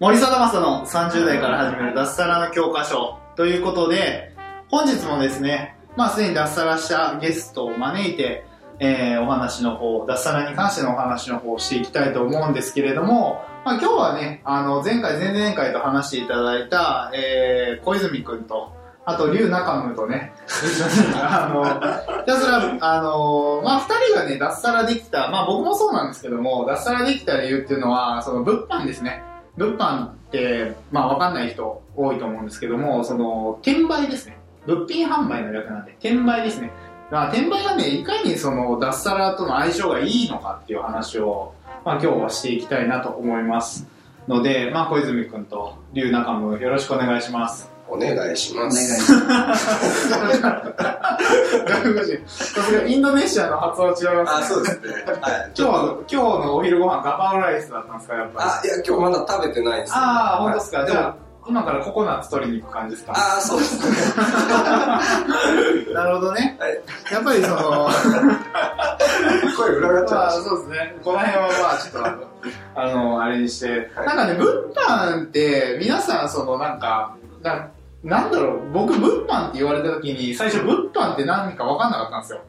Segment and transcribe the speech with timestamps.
[0.00, 4.34] 森貞正の30代から始める脱サラの教科書ということで、
[4.70, 8.46] 本日もですね、まあすでに脱サラしたゲストを招いて、
[8.78, 18.72] えー、お話の方、脱サラに関してのお話の方をしていきたいと思うんですけれども、まあ今日はね、あの、前回、前々回と話していただいた、えー、小泉くんと、
[19.04, 20.32] あと、龍中夢とね、
[21.20, 21.62] あの、
[22.20, 29.24] ひたすら、あの、まあ、二人がね、脱サラできた、まあ、僕もそうなんですけども、脱サラできた理由っていうのは、その、物販ですね。
[29.60, 34.38] 物販って、まあ、わかんない人多いと思うんですけども、その、転売ですね。
[34.66, 36.70] 物品販売の略なんで、転売ですね。
[37.10, 41.52] まあ、転売がね、いかにその、脱サラとの相性がいいのかっていう話を、
[41.84, 43.86] まあ、今日はしていきたいなと思います。
[44.28, 47.70] ので、まあ、小泉くんと龍中も、よろしくお願いします。
[47.90, 49.12] お願いします。
[51.66, 52.22] 外国人。
[52.26, 54.44] さすがインドネシアの発音違います、ね。
[54.44, 54.88] あ、そうですね。
[55.20, 55.50] はい。
[55.56, 58.70] 今日は、今日のお昼ご飯ガパオライスだったんですか、やっぱり。
[58.70, 59.92] あ、いや、今日まだ食べてないです。
[59.94, 60.78] ああ、本当ですか？
[60.78, 61.16] はいじゃあ、
[61.48, 63.12] 今からココナッツ取りに行く感じですか？
[63.12, 63.82] ああ、そうですね。
[65.94, 66.56] なるほどね。
[66.60, 66.80] はい。
[67.12, 67.88] やっぱりその、
[69.56, 70.96] 声裏返っちまあゃそうですね。
[71.02, 72.06] この辺はまあちょっと
[72.74, 77.68] あの、あれにして、はいなんかね、物販って皆さんそのなんか、な
[78.02, 82.40] なんだろう、僕物販って言われた時に最初物販って何か分かんなかったんですよ。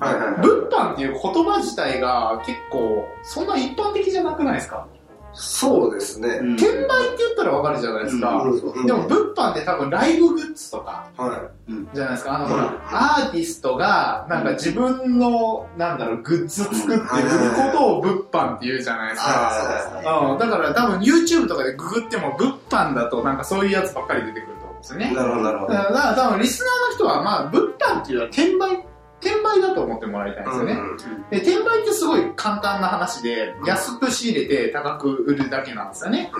[0.00, 0.04] う。
[0.04, 0.40] はいはいはい。
[0.40, 4.86] 物販っていう言葉自体が結構そんな一般的じゃなくないですか、
[5.32, 6.28] そうですね。
[6.28, 8.42] 転売って言ったら分かるじゃないですか。
[8.42, 11.50] うんでも物販って多分ライブグッズとかは
[11.94, 12.36] じゃないですか。
[12.36, 20.02] あのほうんら、アーティストがなんか自分のなんだろう、グッズ作って売ることを物販って言うじゃないですか。
[20.04, 25.14] あうん、だから多分 YouTube とかでググっても物販だとなんかそういうやつばっかり出てくるですよね。
[25.14, 25.72] なるほど、なるほど。
[25.72, 28.84] だから多分リスナーの人はまあ物販っていうのは転売、
[29.20, 30.76] 転売だと思ってもらいたいんですよね。
[31.30, 36.30] で、転売ってすごい簡単な話で、安く仕入れて高く売るだけなんですよね。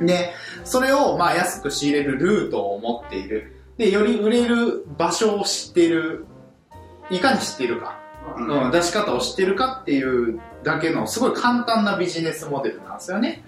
[0.00, 0.32] で、
[0.64, 3.56] それをまあ安く仕入れるルートを持っている。
[3.76, 6.26] で、より売れる場所を知っている。
[7.10, 7.98] いかに知っているか。
[8.36, 13.44] うんうん、出し方を知ってるかっていうだけのすごい簡単なビジネスモデルなんですよね。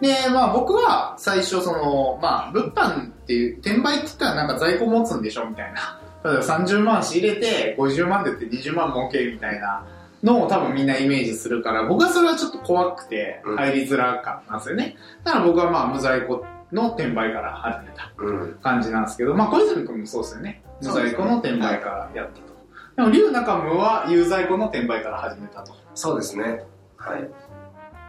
[0.00, 6.00] で、まあ僕は最初その、まあ物販っていう、転売って言ったらなんか在庫持つんでしょみたいな。
[6.24, 9.84] 例えば30万仕入れて50万で売って20万儲けみたいな
[10.22, 14.96] のを多分みんなイメージするから、僕はそれはちょっと怖くてうん入りづらかったんですよね。
[15.24, 18.58] だから僕はまあ無在庫の転売から始めたうん。
[18.62, 20.62] 感じなんですけど、まあ小泉君もそうですよね。
[20.80, 22.52] 無在庫の転売からやったと。
[22.96, 25.81] でも、龍中夢は有在庫の転売から始めたと。
[25.94, 26.64] そうですね。
[26.96, 27.28] はい。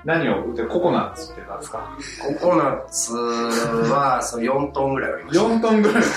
[0.06, 1.98] 何を売ってココナッツって何ですか？
[2.40, 5.44] ココナッツは、そう、4トンぐらいありました。
[5.46, 6.04] 4トンぐらい。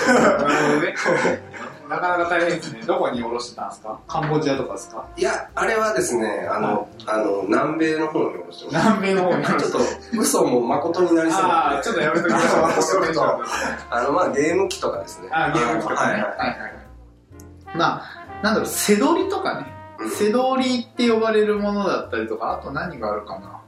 [1.89, 2.81] なかなか大変ですね。
[2.85, 3.97] どこに卸してたんですか？
[4.09, 5.05] カンボジアとかですか？
[5.15, 9.57] いや、あれはですね、あの、あの、南米の方に卸してま南米の方にす。
[9.57, 9.79] ちょっと、
[10.19, 11.77] 嘘も誠になりそうあなんで。
[11.79, 12.63] あ、ちょっとやめときましょう。
[13.89, 15.29] あの、まあ、ゲーム機とかですね。
[15.31, 16.11] あーゲーム機とかね。
[16.13, 17.77] はいはいはいはいはい。
[17.77, 19.65] まあ、なんだろう、背取りとかね。
[19.99, 23.61] うん背取りって呼ばれるものだったりとか、あと何があるかな。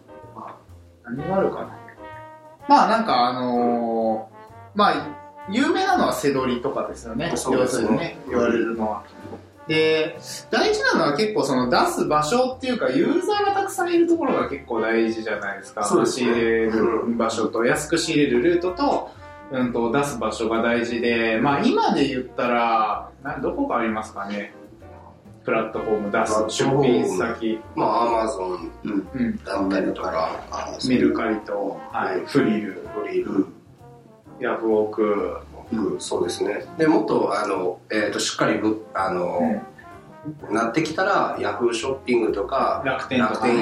[1.04, 1.78] 何があるかな。
[2.68, 4.40] まあなんかあのー
[4.76, 7.34] まあ、有名なのは背取りとかですよね。
[7.36, 9.04] そうですね要するにね、言われるのは。
[9.68, 10.18] で、
[10.50, 15.84] 大事なのは結構その出す場所っていうか、ユーザーがたくさんいるところが結構大事じゃないですか。
[15.84, 19.12] そうですね仕入れる場所と、安く仕入れるルートと、
[19.52, 24.54] うんと、出す場所が大事で、まあ今で言ったら、などこがありますかね。
[25.50, 30.40] プラットフォーム出す出品先、まあ、アマゾンうん、だったりとか、
[30.88, 33.48] メルカリと、はい、フリル、フリル、
[34.40, 35.38] ヤフオク、
[35.72, 36.66] うん、そうですね。
[36.78, 39.64] で、もっと、あの、えっ、と、しっかりぶ、あの、
[40.52, 43.18] なってきたら、ヤフーショッピングとか、楽天。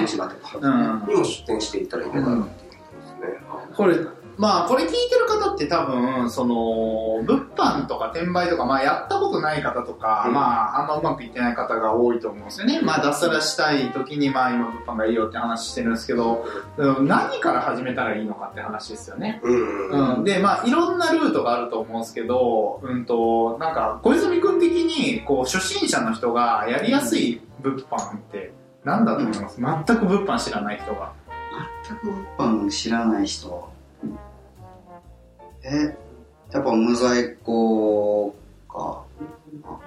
[0.06, 1.08] 市場とかうん。
[1.08, 3.40] にも出店していったらいいのかなっていうことですね。
[3.78, 3.96] これ、
[4.38, 12.82] まあこれ聞いてる方って多分、その、物販とか転売とか、まあやったことない方とか、うんまああんまうまくいってない方が多いと思うんですよね。
[12.82, 16.46] まあ脱サラしたい時に、まあ今物販がいいよって話してるんですけど、
[16.78, 19.42] うん何から始めたらいいのかって話ですよね。
[19.44, 28.54] うん、で、まあ、いろんなルートがあると思うんですけど、うんと、なんか、小泉君的に、こう、初心者の人がやりやすい物販って
[28.84, 31.14] 何だと思います、全く物販知らない人が。
[31.88, 32.06] 全く
[32.38, 33.70] 物販知らない人
[35.68, 35.98] え、
[36.52, 38.34] やっぱ無在庫
[38.70, 39.04] か。
[39.64, 39.80] あ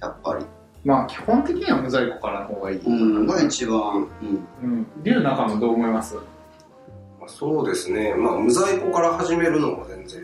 [0.00, 0.44] やっぱり。
[0.84, 2.78] まあ基本的には無在庫からの方がいい。
[2.78, 4.46] うん、が一番、うん。
[4.62, 4.86] うん。
[5.02, 6.14] 龍中もどう思います？
[6.14, 6.20] ま
[7.26, 10.22] あそうですね、まあ、無在庫から始めるのも全然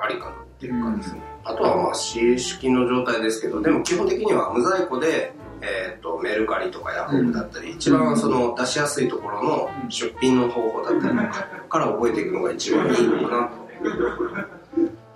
[0.00, 1.20] ありかなっていう感じですね。
[1.42, 13.59] あとはまあ、私式の状態ですけど、でも基本的には無在庫で、えっ、と、メルカリとかヤフオクだったり、一番その出しやすいところの出品の方法だったりとかから覚えていくのが一番いいのかなと。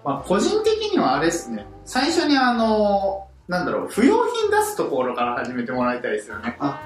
[0.04, 1.66] まあ個人的にはあれですね。
[1.84, 6.56] 最初にあの、なんだろう、不要品出すところから始めてもらいたいですよね。
[6.58, 6.80] あ。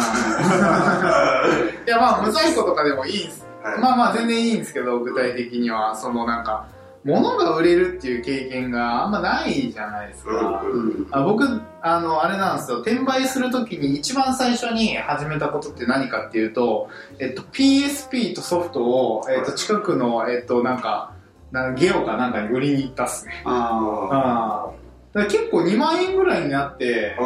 [1.86, 3.46] いやまあ無在庫とかでもいいんです。
[3.62, 6.66] はいまあまあ全然いいんですけど、具体的には、そのなんか、
[7.04, 10.62] 物が売れるっていう経験があんまないじゃないですか。
[11.10, 11.44] あ僕、
[11.82, 12.78] あの、あれなんですよ。
[12.78, 21.14] 転売するときに一番最初に始めたことって何かっていうと、えっと、PSP とソフトを、えっと、近くの、えっと、なんか、
[21.52, 23.42] なんかゲオかなんかに売りに行ったっすね。
[23.44, 24.70] あ
[25.12, 27.16] あ結構2万円ぐらいになって、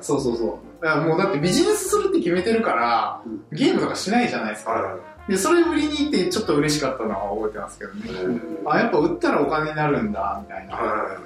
[0.00, 1.00] そうそうそう。
[1.06, 3.20] もうだってビジネスするって決めてるから、
[3.52, 4.96] ゲームとかしないじゃないですか。
[5.26, 8.40] はで、それ売りに行ってちょっと嬉しかったのは覚えてますけどね。
[8.66, 10.74] あ、やっぱ売ったらお金になるんだ、みたいな。
[10.74, 11.18] は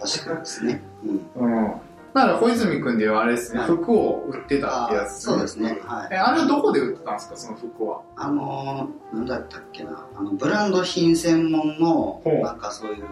[0.00, 0.82] あ、確かにですね。
[1.36, 1.56] うん。
[1.56, 1.72] うん。
[2.14, 5.78] だから小泉君ではあれですね、はい服を売ってたってやあつ、そうですね。
[5.84, 6.08] はい。
[6.12, 8.00] え、あれはどこで売ってたんですか、その服は？
[8.16, 10.06] あのー、なんだったっけな。
[10.18, 13.04] あの、ブランド品専門のなんかそういう、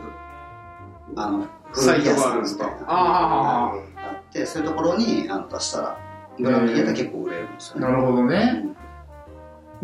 [1.17, 2.67] あの、サイトがあるんですか？
[2.87, 5.99] ああ、があって、そういうところにあの出したら、
[6.39, 7.87] ブランド品やったら結構売れるんですよね。
[7.87, 8.74] なるほどね。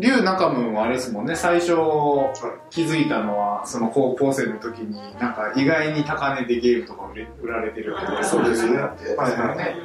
[0.01, 1.73] 龍中文はあれですもんね、最初
[2.71, 8.95] 気づいたのは、その高校生の時に、なんか意外に高値でゲームとか売れ売られてるってそうですねは
[9.29, 9.75] いはいはい。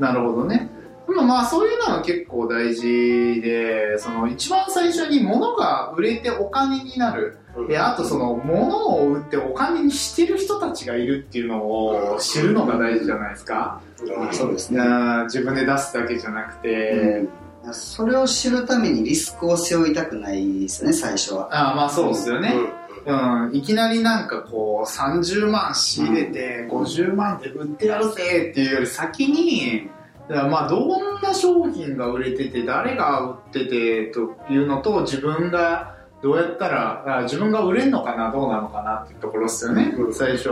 [0.00, 0.68] なるほどね。
[1.06, 7.38] でもまあそういうのは結構大事で、その一番最初に物が売れてお金になる。
[7.68, 13.80] で、あとその物を売ってお金にしてる人たちがいるっていうのを知るのが大事じゃないですか。
[14.16, 14.82] あそうですいね。
[14.82, 17.26] や自分で出すだけじゃなくて、
[17.72, 21.48] それを知るためにリスクを背負いたくないですね、最初は。
[21.52, 22.54] ああまあそうですよね。
[22.54, 29.90] うんうん、いきなりなんかこう30万仕入れて50万で売ってやるぜっていうより先に
[30.28, 40.14] だからまあどんな商品が売れてて誰が売っててというのと自分がどうやったらあ自分が売れるのかなどうなのかなっていうところですよね、うん。
[40.14, 40.50] 最初。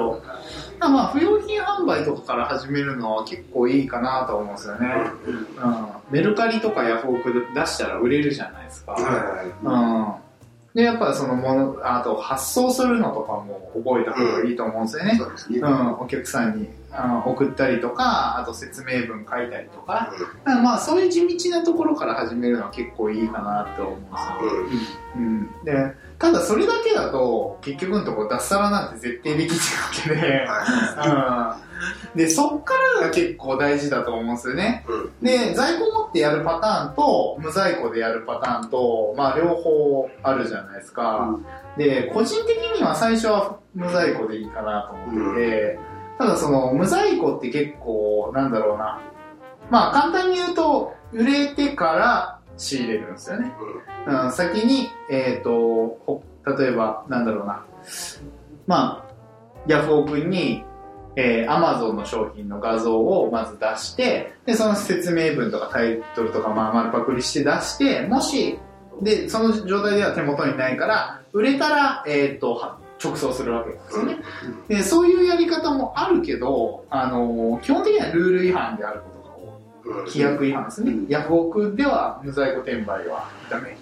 [0.80, 4.88] まあ不用品販売とかから始めるのは結構いいかなと思うんですよね、
[5.26, 10.20] うん、メルカリとかヤフオクで出したら売れるじゃないですか、はいはい。
[10.22, 10.29] うん。
[10.74, 15.16] で、やっぱそのもの、あと発送するのとかも覚えた方がいいと思うんですよね。
[15.18, 15.58] そうですね。
[15.58, 20.12] うん、お客さんにあの送ったりとか、あと説明文書いたりとか、
[20.44, 24.08] だからまあそういう地道なところから始めるのは結構いいかなと思うんで
[24.78, 24.96] すよ。
[25.16, 25.50] うん。
[25.64, 30.46] で、ただそれだけだと、結局のところ脱サラなんて絶対できないわけで、
[31.64, 31.69] うん。
[32.14, 34.84] で、そっからが結構大事だと思うんですよね。
[35.22, 41.38] で、在庫持ってやるパターンと、無在庫でやるパターンと、まあ両方あるじゃないですか。
[41.76, 45.78] で、個人的には最初は無在庫でいいかなと思ってて、
[46.18, 49.00] ただその無在庫って結構、なんだろうな。
[49.70, 53.52] まあ簡単に言うと、売れてから仕入れるんですよね。
[54.06, 56.22] うん、先に、えっ、と、ほ
[56.58, 57.64] 例えば、なんだろうな。
[58.66, 59.10] まあ、
[59.66, 60.64] ヤフオクに、
[61.16, 68.58] えー、Amazon の商品の画像をまず出して、で、その説明文とかタイトルとか、まあ、丸パクリして出して、もし、
[69.02, 74.16] で、その状態では手元にないから、売れたら、えっ、と、は直送するわけですよね。
[74.68, 80.08] で、そういうやり方もあるけど、あのー基本的にはルール違反であることが多い。
[80.08, 80.94] 規約違反ですね。
[81.08, 83.76] ヤフオクでは無在庫転売はダメ。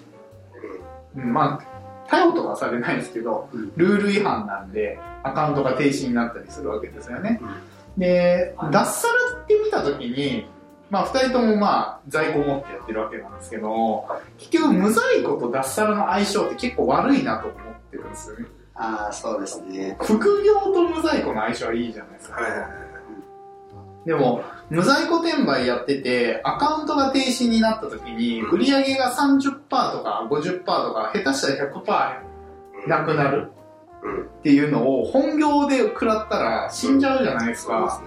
[1.17, 1.68] うん、まあ、
[2.09, 7.39] 逮捕とかはされないですけど、ルール違反なんで、アカウントが停止になったりするわけですよね。
[7.97, 10.47] で、脱サラって見たときに、
[10.89, 17.59] まあ、二人ともまあ、在庫持ってやってるわけなんですけど、結局無在庫と脱サラの相性って結構悪いなと思っ
[17.91, 18.45] てるんですよね。
[18.73, 19.97] ああ、そうですね。
[20.01, 22.37] 副業と無在庫の相性はいいじゃないですか。
[24.05, 31.71] でも、無在庫転売やってて、アカウントが停止になった時に、売り上げが30%とか50%とか、下手したら
[32.85, 33.51] 100%なくなる。
[34.39, 38.01] っていうのを本業で食らったら死んじゃうじゃないですか。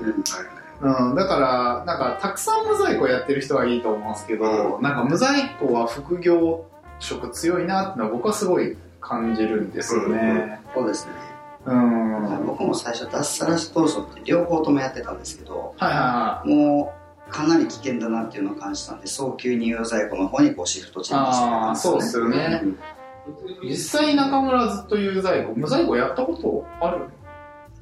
[0.81, 6.65] うん、だから、なんか、たくさん無在庫やってる人はいいと思うんですけど、なんか無在庫は副業
[6.99, 10.61] 色強いなってのは僕はすごい感じるんですよね。
[10.75, 11.32] そうですね。
[11.65, 12.47] うん。
[12.47, 16.67] 僕も最初脱サラ当初って両方ともやってたんですけど、はいはいはい。
[16.67, 16.95] も
[17.29, 22.03] うかなり危険だなっていうのを感じたんで、早急に有在庫の方にこうシフトチェンジしてたんですよね。
[22.03, 22.79] そうっすよねうん
[23.63, 27.07] 実際中村はずっと有在庫無在庫やったことある？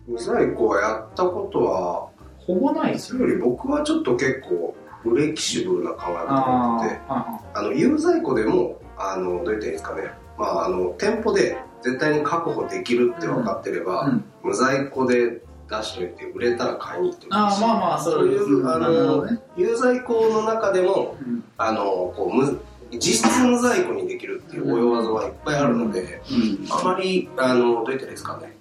[0.06, 10.10] 無在庫はやったことは、ほぼないですよそれより僕はちょっと結構、フレキシブルな考え方をってて、ああの、有在庫でも、あの、どう言ったらいいんですかね。
[10.36, 14.24] まあ、あの、店舗で絶対に確保できるって分かってれば、うん。
[14.42, 17.62] 無在庫で出しといて、売れたら買いに行ってもいいし。
[17.62, 19.38] ああまあまあそそうれいうあのね。
[19.56, 21.44] 有在庫の中でも、うん。
[21.58, 22.60] あの、こう、む
[22.92, 26.66] 実質無在庫にできるっていう及技はいっぱいあるので、うん。
[26.70, 28.56] あまり、あの、どう言ったですかね。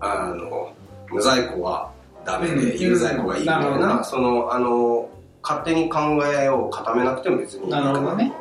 [0.00, 0.72] あの、
[1.10, 1.92] 無在庫は
[2.24, 2.78] ダメで、うん。
[2.78, 5.08] 有在庫がいいみたいな、その、あの、
[5.42, 8.32] 勝手に考えを固めなくても別にいいかなとなるほどね。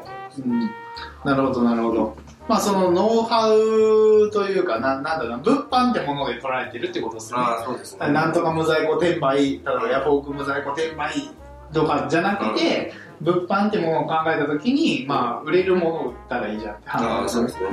[0.45, 0.59] うん。
[1.23, 2.17] なるほどなるほど
[2.49, 7.39] まあそのノウハウというかななんだろうな物販ってもので捉えてるってことですね。
[7.39, 8.11] ああ、そうですね。
[8.11, 11.13] なんとか無在庫転売、例えばヤフオク無在庫転売
[11.71, 12.91] とかじゃなくて、
[13.21, 17.67] 物販ってものを考えたときに、まあ、売れるものを売ったらいいじゃんってああ、話そうですね。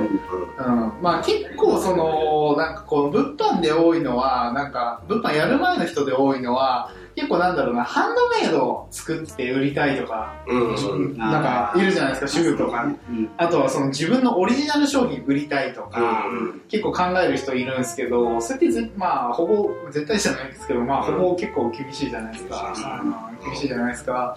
[0.59, 10.75] うん、まあ結構その、なんかこう、物販で多いのは、なんか、物販やる前の人で多いのは、結構なんだろうな、ハンドメイドを作って売りたいとか、うん。
[10.75, 11.17] うん。
[11.17, 12.83] なんかいるじゃないですか、主婦とか。
[12.83, 22.65] うんあとはその自分のオリジナル商品売りたいとか、うん結構考える人いるんですけど、それってぜまあ、ほぼ、絶対じゃないですけど、まあ、ほぼ結構厳しいじゃないですか。
[22.67, 24.35] 厳しいあの厳しいじゃないですか。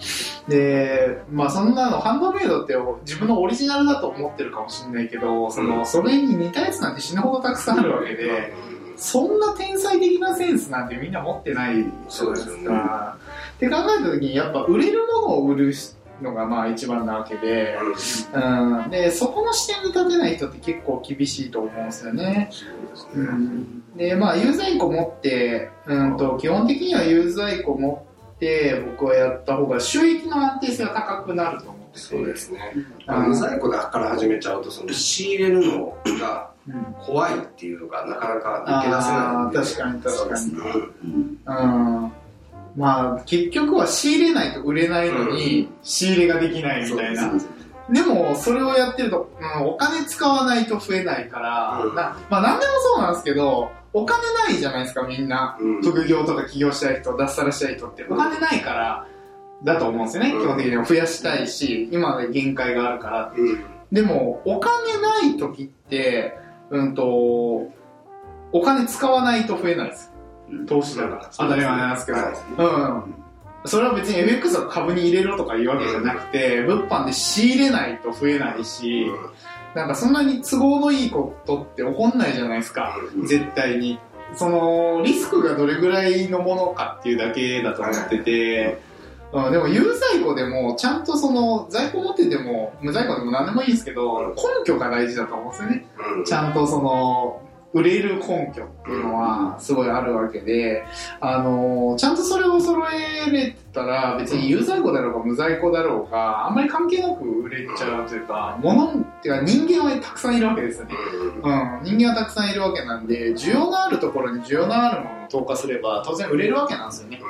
[0.48, 8.54] で、まあ、そんなの、ハンドメイドって自分のオリジナルだと思ってるかもしれないけど、その、それに似たやつなんて死ぬほどたくさんあるわけで、
[9.00, 13.16] そんな天才的なセンスなんてみんな持ってないじゃないですそうですよねか。
[13.56, 15.72] って考えた時に、やっぱ売れるものを売る
[16.20, 17.78] のがまあ一番なわけで、
[18.34, 22.50] うん、で、そこの視点に立てない人って結構厳しいと思うんですよね。
[23.14, 32.72] うん、で、まあ、有在庫持って、うんと、基本的には有在庫持って、僕はやった方が収益の安定性が高くなると思っててそうですね。
[33.08, 36.49] うん無在庫だから始めちゃうと、その仕入れるのがうん
[37.04, 39.58] 怖いっていうのがなかなか抜け出せないんで。
[39.58, 40.50] 確かに確かに。
[41.46, 42.12] うんうん
[42.76, 47.32] まあ、結局は仕入れないと売れないのに、仕入れができないみたいな。
[47.90, 55.58] でも、それをやってると、うん、お金使わないと増えないから、うんなまあ、なんでもそうなんですけど、お金ないじゃないですか、みんな。
[55.60, 59.06] うん副業とか起業したい人、脱サラしたい人って、お金ないから、
[59.64, 63.32] だと思うんですよね、うん基本的には増やしたいし、今まで限界があるから。
[63.36, 63.64] うん。
[63.90, 66.38] でも、お金ない時って、
[66.70, 67.70] うんと、
[68.52, 70.12] お金使わないと増えないです。
[70.66, 71.30] 投資だから。
[71.36, 72.18] 当たり前なんですけど。
[72.18, 73.14] はいうん。
[73.66, 79.06] それは別に MX を株に入れろとかいうわけじゃなくて、物販で仕入れないと増えないし、
[79.74, 82.96] なんかそんなに都合のいいことって起こんないじゃないですか。
[83.14, 83.98] うん絶対に。
[84.34, 88.80] その、リスクがどれぐらいのものかっていうだけだと思ってて、
[89.32, 94.34] うん、でも有在庫でも、ちゃんとその、在庫持ってても、無在庫でも何でもいいんですけど、根
[94.64, 95.86] 拠が大事だと思うんですよね。
[96.16, 100.84] うんちゃんとその、売れる根拠っていうのはすごいあるわけで、
[101.20, 110.94] あの、ちゃんとそれを揃えれたら、別に有在庫だろうが無在庫だろうが、あんまり関係なく売れちゃうというか、物っていうか人間はたくさんいるわけですよね。
[111.42, 117.20] うん、人間はたくさんいるわけなんで、需要のあるところに需要のあるものを投下すれば、当然売れるわけなんですよね。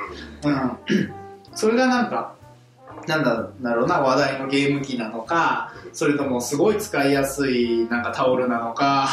[0.43, 1.20] うん。
[1.53, 2.35] それがなんか、
[3.07, 9.07] なんだろうな、話題のゲーム機なのか、それともすごい使いやすいなんかタオルなのか、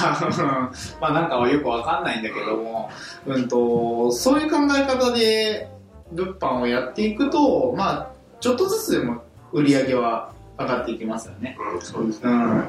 [1.00, 2.90] まあなんかはよくわかんないんだけども、
[3.26, 5.70] うんと、そういう考え方で
[6.12, 8.06] 物販をやっていくと、まあ
[8.40, 11.56] ちょっとずつでも売り上げは上がっていきますよね。
[11.74, 12.30] うん、そうですね。
[12.30, 12.68] うん。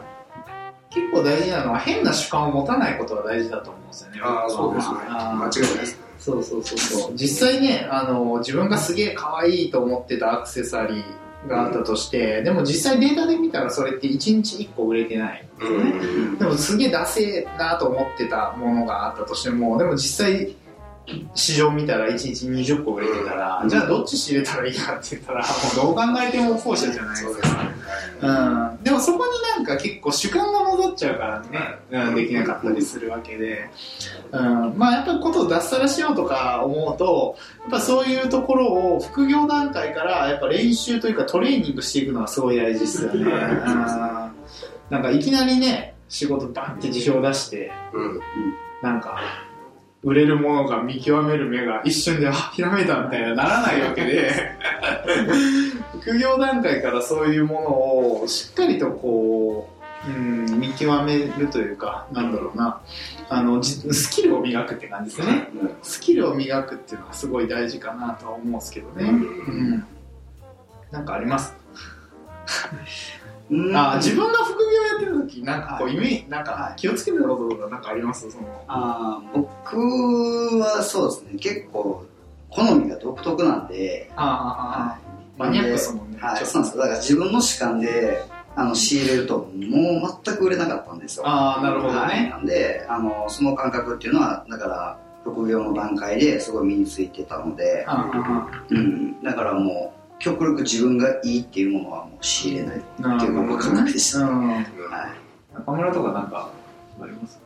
[0.90, 4.22] 結構大事なのは変な主観を持たないことが大事だと思うんですよね。
[4.24, 4.96] ああ、そうですね。
[4.98, 5.52] 間違いないで
[5.86, 6.09] すね。
[6.20, 7.12] そうそうそうそう。
[7.16, 15.48] 実際ね、あの、自分がすげえ可愛いと思ってたアクセサリーがあったとして、でも実際データで見たらそれって1日1個売れてない。
[15.62, 15.84] う
[16.34, 16.38] ん。
[16.38, 20.56] でもすげえダセえなと思ってたものがあったとしても、でも実際
[21.36, 27.72] 市場見たら1日20個売れてたら、じゃあどっち仕入れたらいいかって言ったら、もうどう考えても後者じゃないですか。
[28.22, 28.32] そう
[28.80, 33.70] ん、でもそこになんか結構主観が戻っちゃうからね、うん、できなかったりするわけで、
[34.32, 43.24] うん、まあやっぱりことを脱サラしようとか思うと、やっぱそういうところを副業段階からやっぱ練習というかトレーニングしていくのがすごい大事ですよね。
[43.24, 43.30] うん、
[44.90, 48.22] なんかいきなりね、仕事バンって辞表出して、うん。
[48.82, 49.22] なんか、
[50.02, 54.32] 売れるものが見極める目が一瞬で、あ、ひらめいたみたいなならないわけで、
[56.10, 59.70] 副業段階からそういうものをしっかりとこ
[60.08, 62.82] う、うん、見極めるというか、なんだろうな、
[63.30, 65.50] あの、じスキルを磨くって感じですね。
[65.84, 69.10] スキルを磨くっていうのはすごい大事かなとは思うんですけどね。
[69.10, 69.86] うん。
[70.90, 71.54] なんかあります？
[73.52, 73.78] うん。
[73.78, 75.98] あ自分が副業やってる時なんかこうはい。
[75.98, 78.32] イメージなんか気をつけてたこととかなんかあります？
[78.32, 78.66] その。
[78.68, 81.40] あー僕はそうですね。
[81.40, 82.06] 結構
[82.50, 85.09] 好みが独特なんで、ああああ
[85.40, 86.84] マニアックですもんねはい、そうなんですよ。
[86.84, 91.28] だから自分の主観であの仕入れるともう全く売れなかったんですよ。
[91.28, 104.50] ああなるほどはい、ねなんであのその感覚っていうのはだから副業の段階ですごい身についてたので、ああうん、だからもう極力自分がいいっていうものはもう仕入れないっていう僕は感覚でした、うん。
[104.50, 104.66] はい。
[105.54, 106.52] 中村とかなんか
[107.02, 107.40] あります？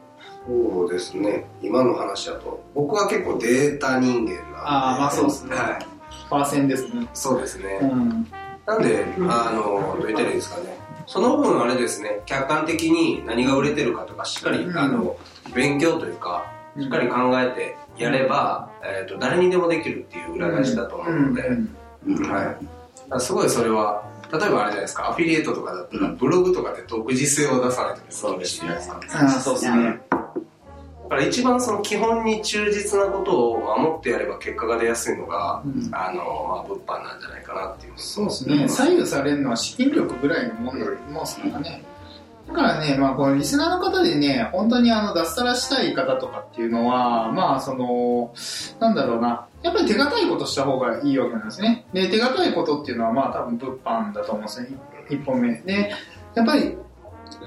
[0.48, 1.46] そうですね。
[1.62, 4.56] 今の話だと僕は結構データ人間なんで。
[4.56, 5.56] ああまあそうですね。
[5.56, 5.93] はい
[6.30, 7.08] パーセンですね。
[7.14, 8.28] そうですね、うん。
[8.66, 10.78] なんで、あの、どう言ったらいいですかね。
[11.06, 14.78] その分あれですね、客観的に何が売れてるかとか、しっかり、うん。
[14.78, 15.18] あの、
[15.54, 16.46] 勉強というか、
[16.80, 21.42] しっかり考えてやれば、えっ、と、誰にでもできるっていう裏返しだと思うので、
[22.08, 22.56] うんは
[23.18, 23.20] い。
[23.20, 29.00] すごいそれは、例えばあれじゃないですか、アフィリエイトとかだったら、ブログとかで独自性を出さないと厳しいじゃないですか。
[29.14, 30.02] ああそうですね
[31.14, 37.94] だから一番その基本に忠実なことを守ってやれば結果が出やすいのが、うんあの、まあ、物販なんじゃないかなっていう。
[37.98, 41.84] そうですね左右されるのは資金力ぐらいのもんだと思うんですからね
[42.48, 48.34] だからね、まあ、このリスナーの方でね、本当にあの脱サラしたい方とかっていうのは、まあ、その、
[48.80, 51.86] なんだろうな、やっぱり手堅いことした方がいいわけなんですね。
[51.94, 54.70] で、手堅いことっていうのは、まあ、多分物販だと思うんですね、
[55.10, 55.54] 一本目。
[55.62, 55.94] で、
[56.36, 56.76] やっぱり、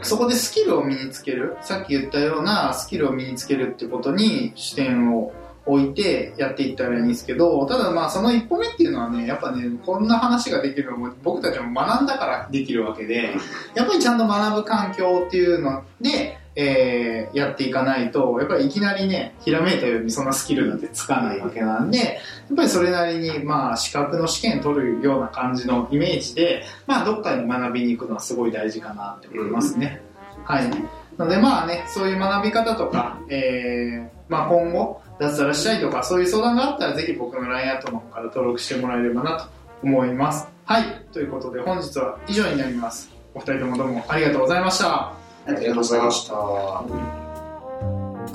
[0.03, 5.33] そこでスキルを身につける、さっき言ったようなスキルを身につけるってことに視点を
[5.67, 13.35] 置いてやっていったらいいんですけど、ただまあその一歩目っていうのはね、やっぱね、こんな話ができるのも僕たちも学んだからできるわけで、
[13.75, 22.04] やっぱりちゃんと学ぶ環境っていうので、えーやっていかないと、やっぱりいきなりね、ひらめいたようにそんなスキルなんてつかないわけなんで、や
[22.52, 30.00] っぱりそれなりに、まあ、資格の試験取るような感じのイメージで、まあ、どっかに学びに行くのはすごい大事かなって思いますね。
[30.44, 30.70] はい。
[31.18, 39.47] なので、まあね、そういう学び方とか、えーまあ今後、脱サラしたいとか、そういう相談があったら、ぜひ僕の LINE アットの方から登録してもらえればなと
[39.82, 40.49] 思います。
[40.64, 40.84] はい。
[41.12, 43.10] ということで、本日は以上になります。
[43.34, 45.25] お二人ともどうもありがとうございました。
[45.47, 47.37] ありがとうございました。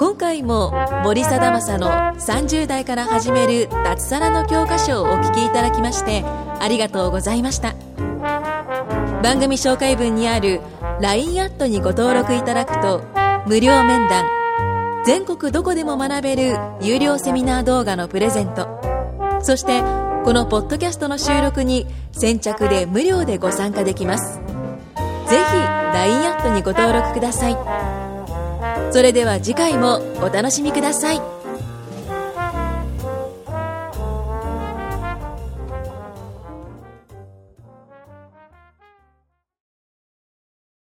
[0.02, 0.72] 今回も
[1.04, 6.24] 森貞正の30代から始める脱サラの教科書をお聞きいただきまして
[6.60, 7.76] ありがとうございました
[9.22, 10.62] 番組紹介文にある
[11.02, 13.04] LINE アットにご登録いただくと
[13.46, 14.26] 無料面談
[15.06, 18.68] 全国どこでも学べる有料セミナー動画のプレゼント
[19.42, 19.82] そして
[20.24, 24.40] このポッドキャストの収録に先着で無料でご参加できます
[25.30, 27.58] ぜひ LINE アップにご登録ください。
[28.92, 31.41] それでは次回もお楽しみください。